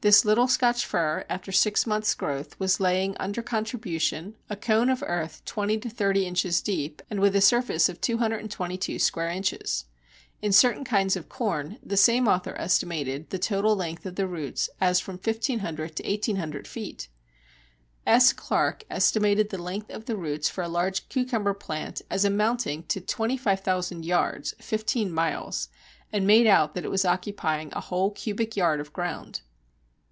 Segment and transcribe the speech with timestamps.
[0.00, 5.02] This little Scotch fir after six months' growth was laying under contribution a cone of
[5.04, 9.86] earth twenty to thirty inches deep and with a surface of 222 square inches.
[10.40, 14.70] In certain kinds of corn the same author estimated the total length of the roots
[14.80, 17.08] as from 1500 to 1800 feet.
[18.06, 18.32] S.
[18.32, 23.00] Clark estimated the length of the roots of a large cucumber plant as amounting to
[23.00, 25.68] 25,000 yards (fifteen miles),
[26.12, 29.40] and made out that it was occupying a whole cubic yard of ground.